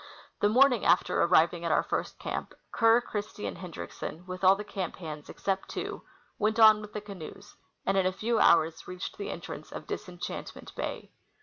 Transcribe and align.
The 0.39 0.49
morning 0.49 0.83
after 0.83 1.21
arriving 1.21 1.63
at 1.63 1.71
our 1.71 1.83
first 1.83 2.17
camp, 2.17 2.55
Kerr, 2.71 3.01
Christie, 3.01 3.45
and 3.45 3.59
Hendriksen, 3.59 4.25
with 4.25 4.43
all 4.43 4.55
the 4.55 4.63
camp 4.63 4.95
hands 4.95 5.29
except 5.29 5.69
two. 5.69 6.01
went 6.39 6.59
on 6.59 6.81
with 6.81 6.93
the 6.93 7.01
canoes, 7.01 7.55
and 7.85 7.95
in 7.95 8.07
a 8.07 8.11
few 8.11 8.39
hours 8.39 8.87
reached 8.87 9.19
the 9.19 9.29
entrance 9.29 9.71
of 9.71 9.85
Dis 9.85 10.09
enchantment 10.09 10.75
bay. 10.75 11.11